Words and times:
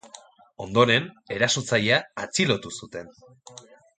Ondoren 0.63 1.05
erasotzailea 1.35 2.01
atxilotu 2.25 2.75
zuten. 2.83 3.15